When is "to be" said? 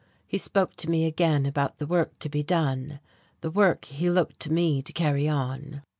2.21-2.41